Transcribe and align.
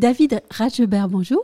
David 0.00 0.40
Rajebert, 0.50 1.10
bonjour. 1.10 1.42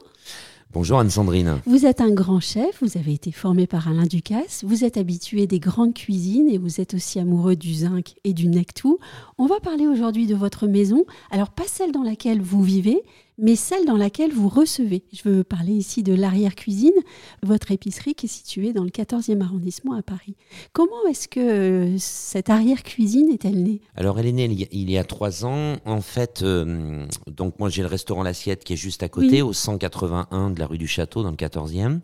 Bonjour 0.72 0.98
Anne-Sandrine. 0.98 1.60
Vous 1.66 1.84
êtes 1.84 2.00
un 2.00 2.10
grand 2.10 2.40
chef, 2.40 2.82
vous 2.82 2.96
avez 2.96 3.12
été 3.12 3.30
formé 3.30 3.66
par 3.66 3.86
Alain 3.86 4.06
Ducasse, 4.06 4.64
vous 4.66 4.82
êtes 4.82 4.96
habitué 4.96 5.46
des 5.46 5.60
grandes 5.60 5.92
cuisines 5.92 6.48
et 6.48 6.56
vous 6.56 6.80
êtes 6.80 6.94
aussi 6.94 7.20
amoureux 7.20 7.54
du 7.54 7.74
zinc 7.74 8.14
et 8.24 8.32
du 8.32 8.48
nectou. 8.48 8.98
On 9.36 9.44
va 9.44 9.60
parler 9.60 9.86
aujourd'hui 9.86 10.26
de 10.26 10.34
votre 10.34 10.68
maison, 10.68 11.04
alors 11.30 11.50
pas 11.50 11.66
celle 11.66 11.92
dans 11.92 12.02
laquelle 12.02 12.40
vous 12.40 12.62
vivez, 12.62 13.02
mais 13.38 13.56
celle 13.56 13.84
dans 13.84 13.96
laquelle 13.96 14.32
vous 14.32 14.48
recevez. 14.48 15.04
Je 15.12 15.28
veux 15.28 15.44
parler 15.44 15.72
ici 15.72 16.02
de 16.02 16.14
l'arrière-cuisine, 16.14 16.94
votre 17.42 17.70
épicerie 17.70 18.14
qui 18.14 18.26
est 18.26 18.30
située 18.30 18.72
dans 18.72 18.84
le 18.84 18.90
14e 18.90 19.40
arrondissement 19.42 19.94
à 19.94 20.02
Paris. 20.02 20.36
Comment 20.72 21.06
est-ce 21.08 21.28
que 21.28 21.40
euh, 21.40 21.98
cette 21.98 22.48
arrière-cuisine 22.48 23.30
est-elle 23.30 23.62
née? 23.62 23.80
Alors 23.94 24.18
elle 24.18 24.26
est 24.26 24.32
née 24.32 24.68
il 24.72 24.90
y 24.90 24.98
a 24.98 25.04
trois 25.04 25.44
ans. 25.44 25.76
En 25.84 26.00
fait, 26.00 26.42
euh, 26.42 27.06
donc 27.26 27.58
moi 27.58 27.68
j'ai 27.68 27.82
le 27.82 27.88
restaurant 27.88 28.22
L'Assiette 28.22 28.64
qui 28.64 28.72
est 28.72 28.76
juste 28.76 29.02
à 29.02 29.08
côté, 29.08 29.42
au 29.42 29.52
181 29.52 30.50
de 30.50 30.58
la 30.58 30.66
rue 30.66 30.78
du 30.78 30.88
Château, 30.88 31.22
dans 31.22 31.30
le 31.30 31.36
14e. 31.36 32.00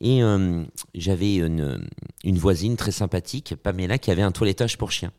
Et 0.00 0.22
euh, 0.22 0.62
j'avais 0.94 1.36
une, 1.36 1.86
une, 2.22 2.38
voisine 2.38 2.76
très 2.76 2.92
sympathique, 2.92 3.54
Pamela, 3.56 3.98
qui 3.98 4.10
avait 4.10 4.22
un 4.22 4.32
toilettage 4.32 4.78
pour 4.78 4.92
chiens. 4.92 5.12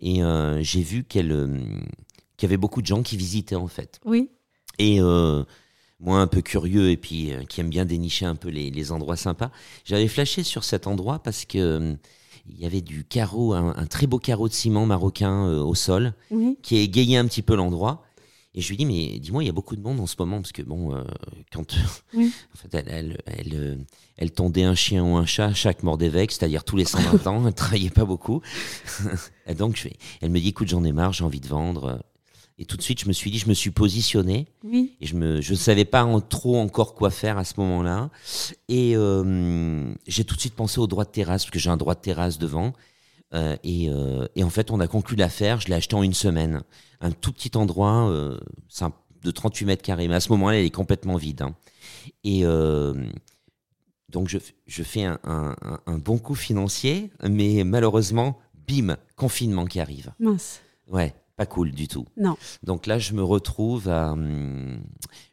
Et 0.00 0.20
j'ai 0.60 0.82
vu 0.82 1.04
qu'elle 1.04 1.60
qu'il 2.36 2.48
y 2.48 2.50
avait 2.50 2.56
beaucoup 2.56 2.82
de 2.82 2.86
gens 2.86 3.02
qui 3.02 3.16
visitaient 3.16 3.54
en 3.54 3.68
fait. 3.68 4.00
Oui. 4.04 4.28
Et 4.78 5.00
euh, 5.00 5.44
moi, 6.00 6.20
un 6.20 6.26
peu 6.26 6.40
curieux 6.40 6.90
et 6.90 6.96
puis 6.96 7.32
euh, 7.32 7.44
qui 7.44 7.60
aime 7.60 7.70
bien 7.70 7.84
dénicher 7.84 8.26
un 8.26 8.34
peu 8.34 8.48
les, 8.48 8.92
endroits 8.92 9.16
sympas, 9.16 9.50
j'avais 9.84 10.08
flashé 10.08 10.42
sur 10.42 10.64
cet 10.64 10.86
endroit 10.86 11.20
parce 11.20 11.44
que 11.44 11.58
euh, 11.58 11.94
il 12.48 12.60
y 12.60 12.66
avait 12.66 12.80
du 12.80 13.04
carreau, 13.04 13.54
un, 13.54 13.86
très 13.86 14.08
beau 14.08 14.18
carreau 14.18 14.48
de 14.48 14.52
ciment 14.52 14.84
marocain 14.84 15.46
au 15.46 15.76
sol 15.76 16.12
qui 16.62 16.76
égayait 16.76 17.16
un 17.16 17.26
petit 17.26 17.42
peu 17.42 17.54
l'endroit. 17.54 18.02
Et 18.54 18.60
je 18.60 18.68
lui 18.68 18.76
dis, 18.76 18.84
mais 18.84 19.20
dis-moi, 19.20 19.44
il 19.44 19.46
y 19.46 19.48
a 19.48 19.52
beaucoup 19.52 19.76
de 19.76 19.80
monde 19.80 20.00
en 20.00 20.08
ce 20.08 20.16
moment, 20.18 20.38
parce 20.38 20.50
que 20.50 20.60
bon, 20.60 20.92
quand 21.52 21.72
en 22.16 22.56
fait, 22.56 22.84
elle, 22.88 23.16
elle, 23.26 23.86
elle, 24.16 24.32
tondait 24.32 24.64
un 24.64 24.74
chien 24.74 25.04
ou 25.04 25.16
un 25.16 25.24
chat 25.24 25.54
chaque 25.54 25.84
mort 25.84 25.98
d'évêque, 25.98 26.32
c'est-à-dire 26.32 26.64
tous 26.64 26.76
les 26.76 26.84
120 26.84 27.26
ans, 27.28 27.46
elle 27.46 27.54
travaillait 27.54 27.90
pas 27.90 28.04
beaucoup. 28.04 28.42
et 29.46 29.54
donc, 29.54 29.76
je 29.76 29.88
elle 30.20 30.30
me 30.30 30.40
dit, 30.40 30.48
écoute, 30.48 30.66
j'en 30.66 30.82
ai 30.82 30.92
marre, 30.92 31.12
j'ai 31.12 31.22
envie 31.22 31.40
de 31.40 31.46
vendre. 31.46 32.02
Et 32.58 32.64
tout 32.64 32.76
de 32.76 32.82
suite, 32.82 33.00
je 33.00 33.08
me 33.08 33.12
suis 33.12 33.30
dit, 33.30 33.38
je 33.38 33.48
me 33.48 33.54
suis 33.54 33.70
positionné. 33.70 34.46
Oui. 34.62 34.96
Et 35.00 35.06
je 35.06 35.16
ne 35.16 35.40
je 35.40 35.54
savais 35.54 35.84
pas 35.84 36.04
en, 36.04 36.20
trop 36.20 36.56
encore 36.58 36.94
quoi 36.94 37.10
faire 37.10 37.38
à 37.38 37.44
ce 37.44 37.54
moment-là. 37.58 38.10
Et 38.68 38.96
euh, 38.96 39.92
j'ai 40.06 40.24
tout 40.24 40.36
de 40.36 40.40
suite 40.40 40.54
pensé 40.54 40.78
au 40.78 40.86
droit 40.86 41.04
de 41.04 41.10
terrasse, 41.10 41.44
parce 41.44 41.50
que 41.50 41.58
j'ai 41.58 41.70
un 41.70 41.76
droit 41.76 41.94
de 41.94 42.00
terrasse 42.00 42.38
devant. 42.38 42.72
Euh, 43.34 43.56
et, 43.64 43.88
euh, 43.88 44.26
et, 44.36 44.44
en 44.44 44.50
fait, 44.50 44.70
on 44.70 44.80
a 44.80 44.86
conclu 44.86 45.16
l'affaire. 45.16 45.60
Je 45.60 45.68
l'ai 45.68 45.74
acheté 45.74 45.94
en 45.94 46.02
une 46.02 46.14
semaine. 46.14 46.62
Un 47.00 47.10
tout 47.10 47.32
petit 47.32 47.56
endroit 47.56 48.08
euh, 48.10 48.38
de 49.22 49.30
38 49.30 49.64
mètres 49.66 49.82
carrés. 49.82 50.08
Mais 50.08 50.14
à 50.14 50.20
ce 50.20 50.30
moment-là, 50.32 50.58
elle 50.58 50.66
est 50.66 50.70
complètement 50.70 51.16
vide. 51.16 51.42
Hein. 51.42 51.54
Et 52.24 52.44
donc, 54.08 54.28
je, 54.28 54.38
je 54.66 54.82
fais 54.82 55.04
un, 55.04 55.18
un, 55.24 55.56
un, 55.86 55.98
bon 55.98 56.18
coup 56.18 56.34
financier. 56.34 57.10
Mais 57.28 57.64
malheureusement, 57.64 58.38
bim, 58.68 58.96
confinement 59.16 59.64
qui 59.64 59.80
arrive. 59.80 60.12
Mince. 60.20 60.60
Ouais 60.88 61.14
pas 61.42 61.46
cool 61.46 61.72
du 61.72 61.88
tout. 61.88 62.06
Non. 62.16 62.36
Donc 62.62 62.86
là, 62.86 63.00
je 63.00 63.14
me 63.14 63.22
retrouve, 63.22 63.88
hum, 63.88 64.80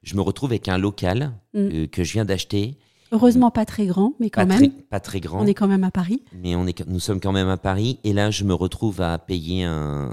je 0.02 0.16
me 0.16 0.22
retrouve 0.22 0.50
avec 0.52 0.68
un 0.68 0.80
local 0.80 1.34
mm. 1.54 1.58
euh, 1.58 1.88
que 1.88 2.04
je 2.04 2.14
viens 2.14 2.26
d'acheter. 2.26 2.78
Heureusement 3.12 3.52
pas 3.52 3.66
très 3.66 3.86
grand, 3.86 4.14
mais 4.20 4.32
quand 4.32 4.46
même. 4.48 4.58
Très, 4.58 4.70
pas 4.70 5.00
très 5.00 5.20
grand. 5.20 5.42
On 5.44 5.46
est 5.46 5.54
quand 5.54 5.68
même 5.68 5.84
à 5.84 5.92
Paris. 5.92 6.24
Mais 6.34 6.56
on 6.56 6.66
est, 6.66 6.88
nous 6.88 7.00
sommes 7.00 7.20
quand 7.20 7.32
même 7.32 7.48
à 7.48 7.58
Paris. 7.58 8.00
Et 8.04 8.14
là, 8.14 8.32
je 8.32 8.44
me 8.44 8.56
retrouve 8.56 9.02
à 9.02 9.20
payer 9.20 9.66
un, 9.66 10.10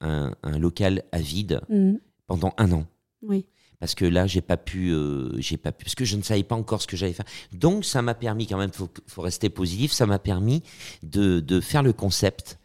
un, 0.00 0.58
local 0.58 1.02
à 1.10 1.18
vide 1.18 1.60
mm. 1.68 1.94
pendant 2.28 2.52
un 2.56 2.70
an. 2.70 2.84
Oui. 3.22 3.46
Parce 3.80 3.96
que 3.96 4.04
là, 4.04 4.28
j'ai 4.28 4.42
pas 4.42 4.56
pu, 4.56 4.90
euh, 4.90 5.40
j'ai 5.40 5.56
pas 5.56 5.72
pu, 5.72 5.84
parce 5.86 5.96
que 5.96 6.04
je 6.04 6.16
ne 6.16 6.22
savais 6.22 6.44
pas 6.44 6.54
encore 6.54 6.82
ce 6.82 6.86
que 6.86 6.96
j'allais 6.96 7.14
faire. 7.14 7.26
Donc, 7.52 7.84
ça 7.84 8.00
m'a 8.00 8.14
permis 8.14 8.46
quand 8.46 8.58
même, 8.58 8.72
faut, 8.72 8.90
faut 9.08 9.22
rester 9.22 9.48
positif. 9.48 9.90
Ça 9.90 10.06
m'a 10.06 10.20
permis 10.20 10.62
de, 11.02 11.40
de 11.40 11.60
faire 11.60 11.82
le 11.82 11.92
concept 11.92 12.60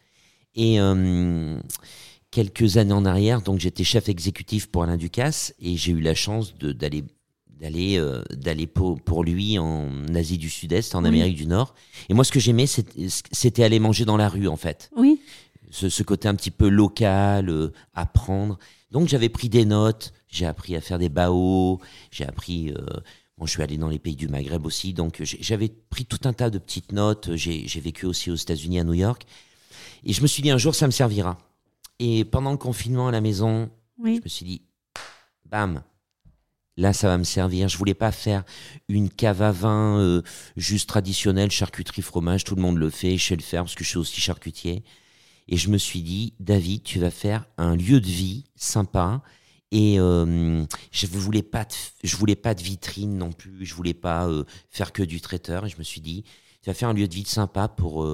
et 0.58 0.80
euh, 0.80 1.58
quelques 2.30 2.76
années 2.76 2.92
en 2.92 3.04
arrière, 3.04 3.42
donc 3.42 3.58
j'étais 3.60 3.84
chef 3.84 4.08
exécutif 4.08 4.66
pour 4.66 4.82
Alain 4.82 4.96
Ducasse 4.96 5.54
et 5.60 5.76
j'ai 5.76 5.92
eu 5.92 6.00
la 6.00 6.14
chance 6.14 6.54
d'aller 6.58 7.04
d'aller 7.60 7.98
euh, 7.98 8.22
d'aller 8.30 8.66
pour, 8.66 9.00
pour, 9.00 9.24
lui 9.24 9.58
en 9.58 9.90
Asie 10.14 10.38
du 10.38 10.48
Sud-Est, 10.48 10.94
en 10.94 11.04
Amérique 11.04 11.36
du 11.36 11.46
Nord. 11.46 11.74
Et 12.08 12.14
moi, 12.14 12.24
ce 12.24 12.32
que 12.32 12.40
j'aimais, 12.40 12.66
c'était 12.66 13.64
aller 13.64 13.80
manger 13.80 14.04
dans 14.04 14.16
la 14.16 14.28
rue, 14.28 14.48
en 14.48 14.56
fait. 14.56 14.90
Oui. 14.96 15.20
Ce, 15.70 15.88
ce 15.88 16.02
côté 16.02 16.28
un 16.28 16.34
petit 16.34 16.50
peu 16.50 16.68
local, 16.68 17.50
euh, 17.50 17.72
apprendre. 17.94 18.58
Donc, 18.90 19.08
j'avais 19.08 19.28
pris 19.28 19.48
des 19.48 19.64
notes, 19.64 20.12
j'ai 20.28 20.46
appris 20.46 20.76
à 20.76 20.80
faire 20.80 20.98
des 20.98 21.08
baos, 21.08 21.80
j'ai 22.10 22.24
appris. 22.24 22.70
Euh, 22.70 22.86
bon, 23.36 23.46
je 23.46 23.50
suis 23.50 23.62
allé 23.62 23.76
dans 23.76 23.88
les 23.88 23.98
pays 23.98 24.16
du 24.16 24.28
Maghreb 24.28 24.64
aussi, 24.64 24.94
donc 24.94 25.20
j'avais 25.22 25.68
pris 25.90 26.04
tout 26.04 26.20
un 26.24 26.32
tas 26.32 26.50
de 26.50 26.58
petites 26.58 26.92
notes. 26.92 27.34
J'ai 27.34 27.80
vécu 27.80 28.06
aussi 28.06 28.30
aux 28.30 28.36
États-Unis, 28.36 28.78
à 28.78 28.84
New 28.84 28.94
York. 28.94 29.26
Et 30.04 30.12
je 30.12 30.22
me 30.22 30.26
suis 30.28 30.42
dit, 30.42 30.50
un 30.50 30.58
jour, 30.58 30.74
ça 30.76 30.86
me 30.86 30.92
servira. 30.92 31.38
Et 31.98 32.24
pendant 32.24 32.52
le 32.52 32.56
confinement 32.56 33.08
à 33.08 33.12
la 33.12 33.20
maison, 33.20 33.70
je 34.02 34.10
me 34.10 34.28
suis 34.28 34.46
dit, 34.46 34.62
bam, 35.44 35.82
là 36.76 36.92
ça 36.92 37.08
va 37.08 37.18
me 37.18 37.24
servir. 37.24 37.68
Je 37.68 37.76
voulais 37.76 37.94
pas 37.94 38.12
faire 38.12 38.44
une 38.88 39.10
cave 39.10 39.42
à 39.42 39.52
vin 39.52 39.98
euh, 39.98 40.22
juste 40.56 40.88
traditionnelle, 40.88 41.50
charcuterie, 41.50 42.02
fromage, 42.02 42.44
tout 42.44 42.54
le 42.54 42.62
monde 42.62 42.78
le 42.78 42.90
fait, 42.90 43.16
je 43.16 43.24
sais 43.26 43.36
le 43.36 43.42
faire 43.42 43.64
parce 43.64 43.74
que 43.74 43.84
je 43.84 43.90
suis 43.90 43.98
aussi 43.98 44.20
charcutier. 44.20 44.84
Et 45.48 45.56
je 45.56 45.70
me 45.70 45.78
suis 45.78 46.02
dit, 46.02 46.34
David, 46.40 46.82
tu 46.82 46.98
vas 46.98 47.10
faire 47.10 47.46
un 47.56 47.74
lieu 47.74 48.00
de 48.00 48.06
vie 48.06 48.44
sympa. 48.54 49.22
Et 49.70 49.98
euh, 49.98 50.64
je 50.92 51.06
voulais 51.06 51.42
pas, 51.42 51.64
de, 51.64 51.74
je 52.04 52.16
voulais 52.16 52.36
pas 52.36 52.54
de 52.54 52.62
vitrine 52.62 53.16
non 53.16 53.32
plus. 53.32 53.64
Je 53.64 53.74
voulais 53.74 53.94
pas 53.94 54.28
euh, 54.28 54.44
faire 54.70 54.92
que 54.92 55.02
du 55.02 55.20
traiteur. 55.22 55.64
Et 55.64 55.70
je 55.70 55.78
me 55.78 55.82
suis 55.82 56.02
dit, 56.02 56.22
tu 56.62 56.68
vas 56.68 56.74
faire 56.74 56.90
un 56.90 56.94
lieu 56.94 57.08
de 57.08 57.14
vie 57.14 57.24
sympa 57.24 57.66
pour 57.66 58.06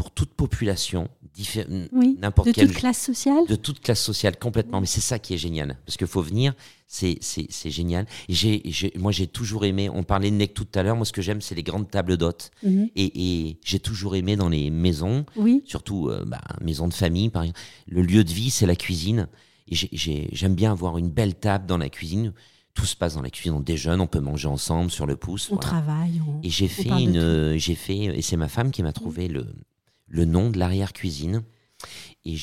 pour 0.00 0.12
toute 0.12 0.32
population, 0.32 1.10
n'importe 1.92 2.48
de 2.48 2.52
toute 2.54 2.72
classe 2.72 2.98
sociale 2.98 3.44
De 3.46 3.54
toute 3.54 3.80
classe 3.80 4.00
sociale, 4.00 4.38
complètement. 4.38 4.80
Mais 4.80 4.86
c'est 4.86 5.02
ça 5.02 5.18
qui 5.18 5.34
est 5.34 5.36
génial. 5.36 5.76
Parce 5.84 5.98
qu'il 5.98 6.06
faut 6.06 6.22
venir, 6.22 6.54
c'est 6.86 7.20
génial. 7.66 8.06
Et 8.30 8.32
j'ai 8.32 8.94
moi, 8.96 9.12
j'ai 9.12 9.26
toujours 9.26 9.66
aimé, 9.66 9.90
on 9.90 10.02
parlait 10.02 10.30
de 10.30 10.36
Nec 10.36 10.54
tout 10.54 10.66
à 10.74 10.82
l'heure, 10.82 10.96
moi, 10.96 11.04
ce 11.04 11.12
que 11.12 11.20
j'aime, 11.20 11.42
c'est 11.42 11.54
les 11.54 11.62
grandes 11.62 11.90
tables 11.90 12.16
d'hôtes. 12.16 12.50
Mhm. 12.62 12.88
Et, 12.96 13.58
j'ai 13.62 13.78
toujours 13.78 14.16
aimé 14.16 14.36
dans 14.36 14.48
les 14.48 14.70
maisons, 14.70 15.26
oui. 15.36 15.62
surtout 15.66 16.08
euh, 16.08 16.24
bah, 16.26 16.40
maison 16.62 16.88
de 16.88 16.94
famille, 16.94 17.28
par 17.28 17.42
exemple, 17.42 17.60
le 17.86 18.00
lieu 18.00 18.24
de 18.24 18.32
vie, 18.32 18.48
c'est 18.48 18.64
la 18.64 18.76
cuisine. 18.76 19.28
Et 19.68 19.76
j'aime 20.32 20.54
bien 20.54 20.72
avoir 20.72 20.96
une 20.96 21.10
belle 21.10 21.34
table 21.34 21.66
dans 21.66 21.78
la 21.78 21.90
cuisine 21.90 22.32
tout 22.72 22.86
se 22.86 22.94
passe 22.94 23.16
dans 23.16 23.22
la 23.22 23.30
cuisine. 23.30 23.52
On 23.52 23.60
déjeune, 23.60 24.00
on 24.00 24.06
peut 24.06 24.20
manger 24.20 24.46
ensemble 24.46 24.92
sur 24.92 25.04
le 25.04 25.16
pouce. 25.16 25.50
On 25.50 25.56
travaille. 25.56 26.22
et 26.44 26.48
j'ai 26.48 26.68
fait 26.68 26.88
une, 26.88 27.58
j'ai 27.58 27.74
fait, 27.74 28.04
et 28.04 28.22
c'est 28.22 28.36
ma 28.36 28.48
femme 28.48 28.70
qui 28.70 28.84
m'a 28.84 28.92
trouvé 28.92 29.26
le, 29.26 29.44
le 30.10 30.26
nom 30.26 30.50
de 30.50 30.58
l'arrière-cuisine. 30.58 31.42
Et 32.26 32.36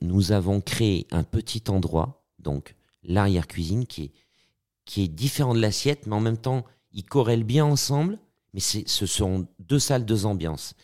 nous 0.00 0.32
avons 0.32 0.62
créé 0.62 1.06
un 1.10 1.24
petit 1.24 1.64
endroit, 1.68 2.24
donc 2.38 2.74
l'arrière-cuisine, 3.02 3.86
qui 3.86 4.04
est, 4.04 4.12
qui 4.86 5.02
est 5.02 5.08
différent 5.08 5.54
de 5.54 5.60
l'assiette, 5.60 6.06
mais 6.06 6.14
en 6.14 6.20
même 6.20 6.38
temps, 6.38 6.64
ils 6.92 7.04
corrèlent 7.04 7.44
bien 7.44 7.66
ensemble. 7.66 8.18
Mais 8.54 8.60
ce 8.60 9.06
sont 9.06 9.46
deux 9.58 9.78
salles, 9.78 10.06
deux 10.06 10.24
ambiances. 10.24 10.74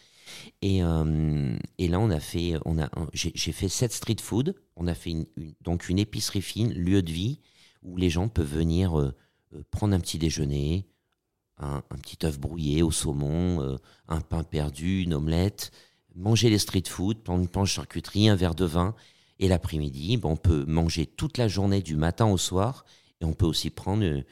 Et, 0.60 0.82
euh, 0.82 1.56
et 1.78 1.88
là, 1.88 1.98
on 2.00 2.10
a 2.10 2.20
fait, 2.20 2.54
on 2.64 2.78
a, 2.78 2.90
j'ai 3.14 3.52
fait 3.52 3.68
sept 3.68 3.92
street 3.92 4.16
food. 4.20 4.54
On 4.76 4.86
a 4.86 4.94
fait 4.94 5.10
une, 5.10 5.26
donc 5.62 5.88
une 5.88 5.98
épicerie 5.98 6.42
fine, 6.42 6.72
lieu 6.72 7.02
de 7.02 7.10
vie, 7.10 7.40
où 7.82 7.96
les 7.96 8.10
gens 8.10 8.28
peuvent 8.28 8.52
venir 8.52 8.98
euh, 8.98 9.14
euh, 9.54 9.62
prendre 9.70 9.94
un 9.94 10.00
petit 10.00 10.18
déjeuner, 10.18 10.86
un, 11.58 11.82
petit 12.02 12.26
œuf 12.26 12.38
brouillé 12.38 12.82
au 12.82 12.90
saumon, 12.90 13.78
un 14.08 14.20
pain 14.20 14.42
perdu, 14.42 15.02
une 15.02 15.14
omelette, 15.14 15.70
manger 16.16 16.50
les 16.50 16.58
street 16.58 16.84
food, 16.88 17.18
prendre 17.18 17.40
une 17.40 17.48
planche 17.48 17.72
charcuterie, 17.72 18.28
un 18.28 18.36
verre 18.36 18.54
de 18.54 18.64
vin. 18.64 18.94
Et 19.38 19.48
l'après-midi, 19.48 20.20
on 20.22 20.36
peut 20.36 20.64
manger 20.66 21.06
toute 21.06 21.38
la 21.38 21.48
journée 21.48 21.82
du 21.82 21.96
matin 21.96 22.26
au 22.26 22.38
soir. 22.38 22.84
Et 23.20 23.24
on 23.24 23.32
peut 23.32 23.46
aussi 23.46 23.70
prendre 23.70 24.04
euh, 24.04 24.22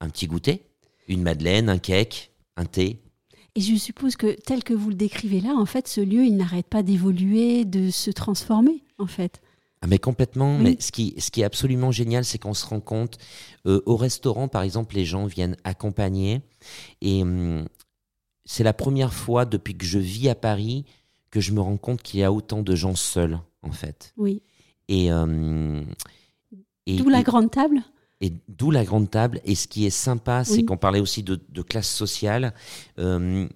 un 0.00 0.08
petit 0.08 0.26
goûter, 0.26 0.62
une 1.08 1.22
madeleine, 1.22 1.68
un 1.68 1.78
cake, 1.78 2.32
un 2.56 2.64
thé. 2.64 3.00
Et 3.54 3.60
je 3.60 3.74
suppose 3.76 4.16
que 4.16 4.36
tel 4.44 4.62
que 4.62 4.74
vous 4.74 4.90
le 4.90 4.94
décrivez 4.94 5.40
là, 5.40 5.54
en 5.54 5.66
fait, 5.66 5.88
ce 5.88 6.00
lieu, 6.00 6.24
il 6.24 6.36
n'arrête 6.36 6.66
pas 6.66 6.82
d'évoluer, 6.82 7.64
de 7.64 7.90
se 7.90 8.10
transformer, 8.10 8.82
en 8.98 9.06
fait. 9.06 9.40
Ah 9.82 9.86
mais 9.86 9.98
complètement. 9.98 10.58
Mais 10.58 10.76
ce 10.80 10.90
qui, 10.90 11.14
ce 11.18 11.30
qui 11.30 11.42
est 11.42 11.44
absolument 11.44 11.92
génial, 11.92 12.24
c'est 12.24 12.38
qu'on 12.38 12.54
se 12.54 12.66
rend 12.66 12.80
compte. 12.80 13.18
Euh, 13.66 13.82
au 13.86 13.96
restaurant, 13.96 14.48
par 14.48 14.62
exemple, 14.62 14.94
les 14.94 15.04
gens 15.04 15.26
viennent 15.26 15.56
accompagner. 15.64 16.40
Et 17.00 17.22
hum, 17.22 17.66
c'est 18.44 18.64
la 18.64 18.72
première 18.72 19.12
fois 19.12 19.44
depuis 19.44 19.76
que 19.76 19.84
je 19.84 19.98
vis 19.98 20.28
à 20.28 20.34
Paris 20.34 20.84
que 21.36 21.42
je 21.42 21.52
me 21.52 21.60
rends 21.60 21.76
compte 21.76 22.00
qu'il 22.02 22.20
y 22.20 22.24
a 22.24 22.32
autant 22.32 22.62
de 22.62 22.74
gens 22.74 22.96
seuls, 22.96 23.38
en 23.60 23.70
fait. 23.70 24.14
Oui. 24.16 24.40
Et, 24.88 25.12
euh, 25.12 25.82
d'où 26.86 27.10
la 27.10 27.22
grande 27.22 27.50
table 27.50 27.82
et 28.22 28.32
d'où 28.48 28.70
la 28.70 28.86
grande 28.86 29.10
table. 29.10 29.42
Et 29.44 29.54
ce 29.54 29.68
qui 29.68 29.84
est 29.84 29.90
sympa, 29.90 30.44
c'est 30.44 30.64
qu'on 30.64 30.78
parlait 30.78 30.98
aussi 30.98 31.22
de, 31.22 31.36
classe 31.60 31.90
sociale. 31.90 32.54
Euh, 32.98 33.46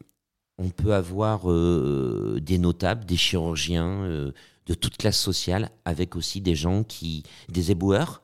on 0.58 0.68
peut 0.68 0.92
avoir 0.92 1.50
euh, 1.50 2.38
des 2.42 2.58
notables, 2.58 3.06
des 3.06 3.16
chirurgiens 3.16 4.04
de 4.04 4.74
toute 4.74 4.98
classe 4.98 5.18
sociale, 5.18 5.70
avec 5.86 6.16
aussi 6.16 6.42
des 6.42 6.54
gens 6.54 6.84
qui, 6.84 7.22
des 7.48 7.70
éboueurs, 7.70 8.20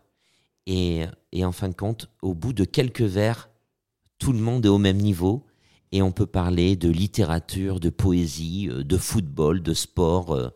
Et, 0.67 1.07
et 1.33 1.47
en 1.47 1.53
fin 1.53 1.71
de 1.71 1.75
compte, 1.75 2.11
au 2.21 2.35
bout 2.35 2.53
de 2.53 2.65
quelques 2.65 3.01
verres, 3.01 3.49
tout 4.19 4.35
le 4.35 4.39
monde 4.39 4.67
est 4.67 4.69
au 4.69 4.77
même 4.77 4.99
niveau 4.99 5.46
et 5.97 6.03
on 6.03 6.13
peut 6.13 6.27
parler 6.27 6.77
de 6.77 6.89
littérature, 6.89 7.81
de 7.81 7.91
poésie, 7.91 8.69
euh, 8.71 8.85
de 8.85 8.97
football, 8.97 9.63
de 9.63 9.75
sport, 9.75 10.35
euh, 10.35 10.49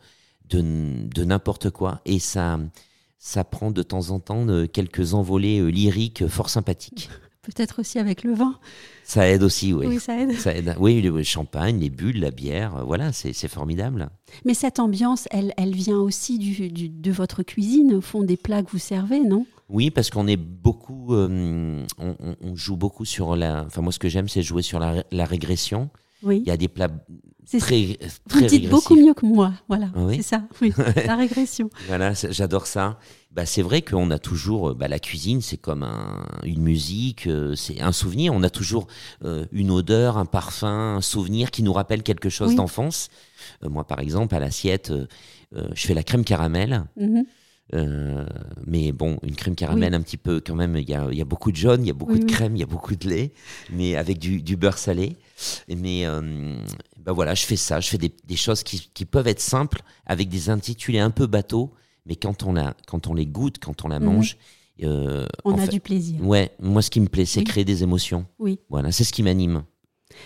de, 0.49 0.61
de 1.09 1.25
n'importe 1.25 1.71
quoi. 1.71 2.01
Et 2.05 2.19
ça, 2.19 2.59
ça 3.19 3.45
prend 3.45 3.71
de 3.71 3.83
temps 3.83 4.11
en 4.11 4.21
temps 4.21 4.47
euh, 4.49 4.67
quelques 4.67 5.15
envolées 5.15 5.71
lyriques 5.71 6.27
fort 6.29 6.51
sympathiques. 6.51 7.09
Peut-être 7.43 7.81
aussi 7.81 7.99
avec 7.99 8.23
le 8.23 8.35
vin. 8.35 8.59
Ça 9.03 9.27
aide 9.27 9.43
aussi, 9.43 9.73
oui. 9.73 9.87
Oui, 9.87 9.99
ça 9.99 10.17
aide. 10.21 10.33
Ça 10.39 10.55
aide. 10.55 10.77
Oui, 10.79 11.01
le 11.01 11.23
champagne, 11.23 11.81
les 11.81 11.89
bulles, 11.89 12.21
la 12.21 12.31
bière, 12.31 12.85
voilà, 12.85 13.13
c'est 13.13 13.33
c'est 13.33 13.49
formidable. 13.49 14.11
Mais 14.45 14.53
cette 14.53 14.79
ambiance, 14.79 15.27
elle, 15.31 15.55
elle 15.57 15.75
vient 15.75 15.99
aussi 15.99 16.39
du, 16.39 16.69
du- 16.69 16.91
de 16.91 17.11
votre 17.11 17.43
cuisine, 17.43 17.95
au 17.95 18.03
fond 18.03 18.23
des 18.23 18.37
plats 18.37 18.63
que 18.63 18.71
vous 18.71 18.79
servez, 18.79 19.21
non? 19.21 19.47
Oui, 19.71 19.91
parce 19.91 20.11
qu'on 20.11 20.27
est 20.27 20.37
beaucoup, 20.37 21.15
euh, 21.15 21.85
on, 21.99 22.57
joue 22.57 22.77
beaucoup 22.77 23.05
sur 23.05 23.37
la. 23.37 23.65
Enfin, 23.67 23.83
moi, 23.83 23.93
ce 23.93 23.99
que 23.99 24.09
j'aime, 24.09 24.29
c'est 24.29 24.43
jouer 24.43 24.63
sur 24.63 24.79
la, 24.81 25.05
la 25.13 25.25
régression. 25.25 25.91
Oui. 26.23 26.43
Il 26.45 26.49
y 26.49 26.51
a 26.51 26.57
des 26.57 26.69
plats 26.69 26.89
C'est- 27.47 27.59
très, 27.61 27.97
Vous 28.29 28.41
très 28.41 28.47
dites 28.47 28.69
beaucoup 28.69 28.95
mieux 28.95 29.15
que 29.15 29.25
moi. 29.25 29.53
Voilà, 29.69 29.91
Ah 29.95 30.05
oui 30.05 30.17
c'est 30.17 30.23
ça. 30.23 30.43
Oui, 30.61 30.73
la 31.07 31.17
régression. 31.17 31.71
Voilà, 31.87 32.13
j'adore 32.13 32.67
ça. 32.67 32.99
Bah, 33.33 33.47
c'est 33.47 33.63
vrai 33.63 33.81
qu'on 33.81 34.11
a 34.11 34.19
toujours, 34.19 34.71
euh, 34.71 34.75
bah, 34.75 34.87
la 34.89 34.99
cuisine, 34.99 35.41
c'est 35.41 35.57
comme 35.57 35.83
un- 35.83 36.27
une 36.45 36.61
musique, 36.61 37.27
euh, 37.27 37.55
c'est 37.55 37.81
un 37.81 37.93
souvenir. 37.93 38.35
On 38.35 38.43
a 38.43 38.51
toujours 38.51 38.87
euh, 39.25 39.47
une 39.53 39.71
odeur, 39.71 40.19
un 40.19 40.27
parfum, 40.27 40.97
un 40.97 41.01
souvenir 41.01 41.51
qui 41.51 41.63
nous 41.63 41.73
rappelle 41.73 42.03
quelque 42.03 42.29
chose 42.29 42.51
Oui. 42.51 42.57
d'enfance. 42.57 43.09
Euh, 43.65 43.69
moi, 43.71 43.85
par 43.87 44.01
exemple, 44.01 44.35
à 44.35 44.41
l'assiette, 44.41 44.93
je 45.53 45.87
fais 45.87 45.95
la 45.95 46.03
crème 46.03 46.25
caramel. 46.25 46.85
Mhm. 46.97 47.25
Euh, 47.75 48.27
mais 48.67 48.91
bon, 48.93 49.19
une 49.23 49.37
crème 49.37 49.55
caramel 49.55 49.95
un 49.95 50.01
petit 50.01 50.17
peu 50.17 50.41
quand 50.45 50.57
même, 50.57 50.77
il 50.77 50.89
y 50.89 50.95
a, 50.95 51.13
y 51.13 51.21
a 51.21 51.25
beaucoup 51.25 51.53
de 51.53 51.57
jaune, 51.57 51.83
il 51.85 51.87
y 51.87 51.91
a 51.91 51.95
beaucoup 51.95 52.15
Oui, 52.15 52.21
de 52.21 52.25
crème, 52.25 52.57
il 52.57 52.59
y 52.61 52.65
a 52.65 52.67
beaucoup 52.67 52.97
de 52.97 53.09
lait, 53.09 53.33
mais 53.73 53.95
avec 53.95 54.19
du, 54.19 54.43
du 54.43 54.57
beurre 54.57 54.79
salé. 54.79 55.17
Mais 55.69 56.05
euh, 56.07 56.57
bah 56.99 57.13
voilà, 57.13 57.35
je 57.35 57.45
fais 57.47 57.57
ça, 57.57 57.79
je 57.81 57.89
fais 57.89 57.99
des, 57.99 58.13
des 58.27 58.37
choses 58.37 58.63
qui, 58.65 58.91
qui 58.93 59.05
peuvent 59.05 59.29
être 59.29 59.41
simples, 59.41 59.83
avec 60.05 60.29
des 60.29 60.51
intitulés 60.51 60.99
un 60.99 61.11
peu 61.11 61.27
bateaux, 61.29 61.71
mais 62.07 62.17
quand 62.17 62.43
on, 62.43 62.53
la, 62.55 62.75
quand 62.89 63.07
on 63.07 63.15
les 63.15 63.27
goûte, 63.27 63.59
quand 63.61 63.85
on 63.85 63.89
la 63.89 64.01
Mhm. 64.01 64.07
mange, 64.07 64.37
euh, 64.83 65.27
On 65.45 65.55
a 65.55 65.59
fait- 65.59 65.69
du 65.69 65.81
plaisir. 65.81 66.21
Ouais, 66.27 66.51
moi 66.59 66.83
ce 66.83 66.91
qui 66.91 67.01
me 67.01 67.07
plaît, 67.07 67.27
c'est 67.27 67.45
créer 67.45 67.65
des 67.65 67.83
émotions. 67.85 68.27
Oui. 68.41 68.59
Voilà, 68.69 68.91
c'est 68.91 69.05
ce 69.05 69.13
qui 69.13 69.23
m'anime. 69.23 69.63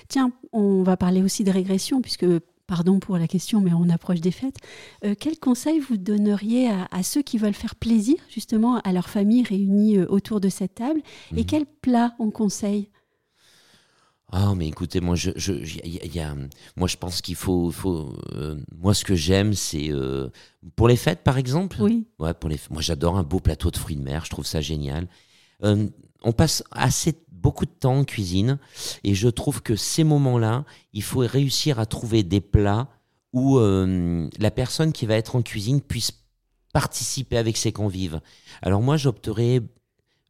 Tiens, 0.09 0.33
on 0.53 0.83
va 0.83 0.97
parler 0.97 1.23
aussi 1.23 1.45
de 1.45 1.51
régression, 1.51 2.01
puisque, 2.01 2.25
pardon 2.67 2.99
pour 2.99 3.19
la 3.19 3.27
question, 3.29 3.61
mais 3.61 3.73
on 3.73 3.89
approche 3.89 4.21
des 4.21 4.31
fêtes. 4.31 4.57
Euh, 5.05 5.15
quel 5.19 5.39
conseil 5.39 5.81
vous 5.81 5.97
donneriez 5.97 6.69
à, 6.69 6.89
à 6.91 7.03
ceux 7.03 7.23
qui 7.23 7.39
veulent 7.39 7.55
faire 7.55 7.75
plaisir, 7.77 8.17
justement, 8.29 8.79
à 8.81 8.93
leur 8.93 9.09
famille 9.09 9.43
réunie 9.45 9.99
euh, 9.99 10.07
autour 10.09 10.41
de 10.41 10.49
cette 10.49 10.75
table 10.77 11.01
Et 11.33 11.41
Mhm. 11.41 11.45
quel 11.47 11.67
plat 11.67 12.15
on 12.19 12.31
conseille? 12.31 12.89
Ah, 14.33 14.55
mais 14.57 14.67
écoutez, 14.67 15.01
moi, 15.01 15.15
je, 15.15 15.31
je, 15.37 15.53
y 15.53 15.81
a- 15.83 15.87
y 15.87 15.99
a- 16.01 16.07
y 16.07 16.21
a- 16.21 16.35
moi, 16.77 16.89
je 16.89 16.97
pense 16.97 17.21
qu'il 17.21 17.37
faut, 17.37 17.71
faut 17.71 18.15
euh, 18.33 18.59
moi, 18.77 18.93
ce 18.95 19.05
que 19.05 19.15
j'aime, 19.15 19.53
c'est 19.55 19.91
euh, 19.93 20.29
pour 20.75 20.89
les 20.89 20.97
fêtes, 20.97 21.23
par 21.23 21.39
exemple? 21.39 21.77
Oui, 21.81 22.07
Ouais, 22.19 22.35
pour 22.35 22.49
les, 22.51 22.59
moi, 22.71 22.81
j'adore 22.83 23.17
un 23.17 23.23
beau 23.23 23.39
plateau 23.39 23.71
de 23.71 23.77
fruits 23.77 23.97
de 23.97 24.03
mer. 24.03 24.25
Je 24.25 24.31
trouve 24.31 24.47
ça 24.47 24.61
génial. 24.61 25.09
On 26.25 26.33
passe 26.33 26.65
assez 26.71 27.15
beaucoup 27.31 27.67
de 27.67 27.71
temps 27.71 27.97
en 27.99 28.05
cuisine, 28.05 28.59
et 29.05 29.15
je 29.15 29.29
trouve 29.29 29.63
que 29.63 29.77
ces 29.77 30.03
moments-là, 30.05 30.65
il 30.95 31.03
faut 31.03 31.21
réussir 31.21 31.79
à 31.79 31.87
trouver 31.87 32.23
des 32.23 32.41
plats 32.41 32.89
où 33.35 33.59
euh, 33.59 34.29
la 34.39 34.51
personne 34.51 34.93
qui 34.93 35.07
va 35.07 35.15
être 35.17 35.37
en 35.37 35.43
cuisine 35.43 35.81
puisse 35.83 36.13
participer 36.73 37.37
avec 37.37 37.57
ses 37.57 37.71
convives. 37.73 38.21
Alors 38.63 38.81
moi, 38.81 38.97
j'opterais 38.97 39.61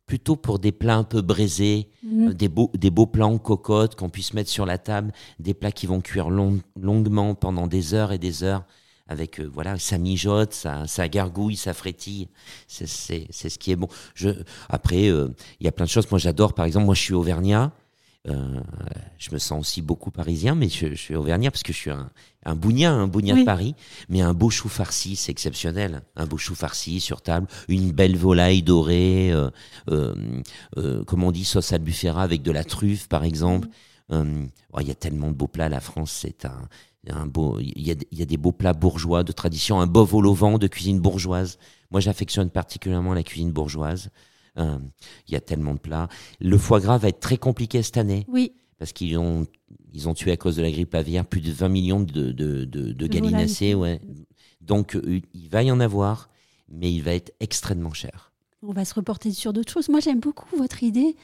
plutôt 0.06 0.36
pour 0.36 0.58
des 0.58 0.72
plats 0.72 0.96
un 0.96 1.04
peu 1.04 1.22
braisés, 1.22 1.88
Mhm. 2.02 2.28
euh, 2.30 2.34
des 2.34 2.48
beaux, 2.48 2.70
des 2.74 2.90
beaux 2.90 3.06
plats 3.06 3.26
en 3.26 3.38
cocotte 3.38 3.94
qu'on 3.94 4.10
puisse 4.10 4.34
mettre 4.34 4.50
sur 4.50 4.66
la 4.66 4.76
table, 4.76 5.12
des 5.38 5.54
plats 5.54 5.72
qui 5.72 5.86
vont 5.86 6.00
cuire 6.00 6.28
long- 6.30 6.60
longuement 6.78 7.34
pendant 7.34 7.66
des 7.66 7.94
heures 7.94 8.12
et 8.12 8.18
des 8.18 8.42
heures. 8.42 8.64
Avec 9.06 9.38
euh, 9.38 9.50
voilà, 9.52 9.78
ça 9.78 9.98
mijote, 9.98 10.54
ça, 10.54 10.86
ça 10.86 11.08
gargouille, 11.08 11.56
ça 11.56 11.74
frétille. 11.74 12.28
C'est 12.66 12.86
ce 12.86 13.58
qui 13.58 13.70
est 13.70 13.76
bon. 13.76 13.88
Je 14.14 14.30
après, 14.68 15.08
euh, 15.08 15.28
il 15.60 15.64
y 15.64 15.68
a 15.68 15.72
plein 15.72 15.84
de 15.84 15.90
choses. 15.90 16.10
Moi, 16.10 16.18
j'adore. 16.18 16.54
Par 16.54 16.64
exemple, 16.64 16.86
moi, 16.86 16.94
je 16.94 17.02
suis 17.02 17.14
auvergnat. 17.14 17.72
Euh, 18.26 18.58
je 19.18 19.30
me 19.32 19.38
sens 19.38 19.60
aussi 19.60 19.82
beaucoup 19.82 20.10
parisien, 20.10 20.54
mais 20.54 20.70
je, 20.70 20.88
je 20.88 20.94
suis 20.94 21.14
auvergnat 21.14 21.50
parce 21.50 21.62
que 21.62 21.74
je 21.74 21.78
suis 21.78 21.90
un, 21.90 22.08
un 22.46 22.54
bougnat, 22.54 22.90
un 22.90 23.06
bougnat 23.06 23.34
Oui. 23.34 23.40
de 23.40 23.44
Paris. 23.44 23.74
Mais 24.08 24.22
un 24.22 24.32
beau 24.32 24.48
chou 24.48 24.70
farci, 24.70 25.14
c'est 25.16 25.30
exceptionnel. 25.30 26.00
Un 26.16 26.24
beau 26.24 26.38
chou 26.38 26.54
farci 26.54 27.00
sur 27.00 27.20
table, 27.20 27.46
une 27.68 27.92
belle 27.92 28.16
volaille 28.16 28.62
dorée, 28.62 29.30
euh, 29.30 29.50
euh, 29.90 30.14
euh, 30.78 31.04
comme 31.04 31.22
on 31.22 31.32
dit, 31.32 31.44
sauce 31.44 31.74
albufera 31.74 32.22
avec 32.22 32.40
de 32.40 32.50
la 32.50 32.64
truffe, 32.64 33.08
par 33.08 33.24
exemple. 33.24 33.68
Euh, 34.12 34.46
oh, 34.72 34.78
Il 34.80 34.88
y 34.88 34.90
a 34.90 34.94
tellement 34.94 35.28
de 35.28 35.34
beaux 35.34 35.48
plats. 35.48 35.68
La 35.68 35.80
France, 35.80 36.12
c'est 36.12 36.44
un, 36.44 36.68
un 37.08 37.26
beau. 37.26 37.58
Il 37.60 37.80
y, 37.86 37.90
a, 37.90 37.94
il 38.10 38.18
y 38.18 38.22
a 38.22 38.26
des 38.26 38.36
beaux 38.36 38.52
plats 38.52 38.72
bourgeois 38.74 39.24
de 39.24 39.32
tradition, 39.32 39.80
un 39.80 39.86
bœuf 39.86 40.12
au 40.14 40.20
levain 40.20 40.58
de 40.58 40.66
cuisine 40.66 41.00
bourgeoise. 41.00 41.58
Moi, 41.90 42.00
j'affectionne 42.00 42.50
particulièrement 42.50 43.14
la 43.14 43.22
cuisine 43.22 43.52
bourgeoise. 43.52 44.10
Euh, 44.58 44.78
Il 45.28 45.32
y 45.32 45.36
a 45.36 45.40
tellement 45.40 45.74
de 45.74 45.78
plats. 45.80 46.08
Le 46.40 46.58
foie 46.58 46.80
gras 46.80 46.98
va 46.98 47.08
être 47.08 47.20
très 47.20 47.36
compliqué 47.38 47.82
cette 47.82 47.96
année 47.96 48.24
oui, 48.28 48.52
parce 48.78 48.92
qu'ils 48.92 49.18
ont, 49.18 49.46
ils 49.92 50.08
ont 50.08 50.14
tué 50.14 50.32
à 50.32 50.36
cause 50.36 50.56
de 50.56 50.62
la 50.62 50.70
grippe 50.70 50.94
aviaire 50.94 51.24
plus 51.26 51.40
de 51.40 51.50
20 51.50 51.68
millions 51.68 52.00
de, 52.00 52.30
de, 52.32 52.64
de, 52.64 52.92
de 52.92 53.06
gallinacés. 53.06 53.74
Ouais. 53.74 54.00
Donc, 54.60 54.96
euh, 54.96 55.20
il 55.32 55.48
va 55.48 55.62
y 55.62 55.70
en 55.70 55.80
avoir, 55.80 56.30
mais 56.68 56.92
il 56.92 57.02
va 57.02 57.14
être 57.14 57.32
extrêmement 57.40 57.92
cher. 57.92 58.32
On 58.66 58.72
va 58.72 58.84
se 58.84 58.94
reporter 58.94 59.30
sur 59.32 59.52
d'autres 59.52 59.72
choses. 59.72 59.88
Moi, 59.88 60.00
j'aime 60.00 60.20
beaucoup 60.20 60.56
votre 60.56 60.82
idée, 60.82 61.16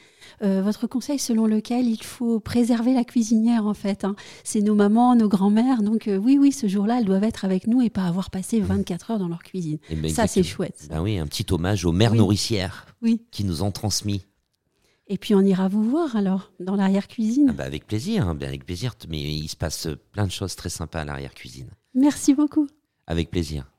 euh, 0.43 0.61
votre 0.61 0.87
conseil 0.87 1.19
selon 1.19 1.45
lequel 1.45 1.87
il 1.87 2.01
faut 2.03 2.39
préserver 2.39 2.93
la 2.93 3.03
cuisinière, 3.03 3.65
en 3.65 3.73
fait. 3.73 4.03
hein. 4.05 4.15
C'est 4.43 4.61
nos 4.61 4.75
mamans, 4.75 5.15
nos 5.15 5.27
grands-mères. 5.29 5.81
Donc, 5.81 6.07
euh, 6.07 6.17
oui, 6.17 6.37
oui, 6.39 6.51
ce 6.51 6.67
jour-là, 6.67 6.99
elles 6.99 7.05
doivent 7.05 7.23
être 7.23 7.45
avec 7.45 7.67
nous 7.67 7.81
et 7.81 7.89
pas 7.89 8.03
avoir 8.05 8.29
passé 8.29 8.59
24 8.59 9.11
heures 9.11 9.19
dans 9.19 9.27
leur 9.27 9.43
cuisine. 9.43 9.77
Et 9.89 9.95
ben, 9.95 10.11
Ça, 10.11 10.27
c'est 10.27 10.43
chouette. 10.43 10.87
Ben 10.89 11.01
oui, 11.01 11.17
un 11.17 11.27
petit 11.27 11.45
hommage 11.51 11.85
aux 11.85 11.91
mères 11.91 12.11
Oui. 12.11 12.17
nourricières 12.17 12.85
Oui. 13.01 13.21
qui 13.31 13.43
nous 13.43 13.63
ont 13.63 13.71
transmis. 13.71 14.25
Et 15.07 15.17
puis, 15.17 15.35
on 15.35 15.41
ira 15.41 15.67
vous 15.67 15.83
voir 15.83 16.15
alors, 16.15 16.51
dans 16.59 16.75
l'arrière-cuisine. 16.75 17.47
Ah 17.49 17.53
bah, 17.53 17.63
avec 17.65 17.85
plaisir, 17.85 18.27
hein, 18.29 18.35
ben 18.35 18.47
avec 18.47 18.65
plaisir. 18.65 18.93
Mais 19.09 19.21
il 19.21 19.47
se 19.49 19.57
passe 19.57 19.87
plein 20.13 20.25
de 20.25 20.31
choses 20.31 20.55
très 20.55 20.69
sympas 20.69 21.01
à 21.01 21.05
l'arrière-cuisine. 21.05 21.69
Merci 21.95 22.33
beaucoup. 22.33 22.67
Avec 23.07 23.29
plaisir. 23.29 23.70